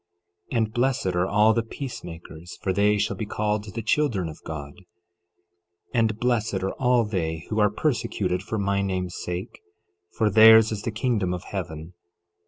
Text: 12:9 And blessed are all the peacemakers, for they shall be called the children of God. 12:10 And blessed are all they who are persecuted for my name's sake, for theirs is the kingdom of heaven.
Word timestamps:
12:9 0.51 0.57
And 0.57 0.73
blessed 0.73 1.05
are 1.05 1.27
all 1.27 1.53
the 1.53 1.61
peacemakers, 1.61 2.57
for 2.63 2.73
they 2.73 2.97
shall 2.97 3.15
be 3.15 3.27
called 3.27 3.65
the 3.75 3.83
children 3.83 4.29
of 4.29 4.41
God. 4.43 4.73
12:10 5.93 5.93
And 5.93 6.19
blessed 6.19 6.53
are 6.63 6.71
all 6.73 7.05
they 7.05 7.45
who 7.51 7.59
are 7.59 7.69
persecuted 7.69 8.41
for 8.41 8.57
my 8.57 8.81
name's 8.81 9.15
sake, 9.15 9.61
for 10.17 10.31
theirs 10.31 10.71
is 10.71 10.81
the 10.81 10.91
kingdom 10.91 11.35
of 11.35 11.43
heaven. 11.43 11.93